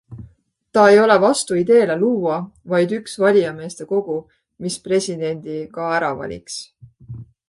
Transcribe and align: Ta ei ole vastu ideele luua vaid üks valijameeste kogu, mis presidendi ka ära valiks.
Ta 0.77 0.83
ei 0.91 0.99
ole 1.01 1.15
vastu 1.23 1.57
ideele 1.59 1.97
luua 2.03 2.37
vaid 2.73 2.95
üks 2.97 3.17
valijameeste 3.25 3.87
kogu, 3.91 4.15
mis 4.65 4.79
presidendi 4.89 5.59
ka 5.77 5.91
ära 5.99 6.11
valiks. 6.23 6.57